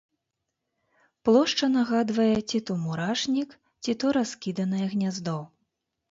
[1.27, 3.49] Плошча нагадвае ці то мурашнік,
[3.83, 5.35] ці то раскіданае гняздо.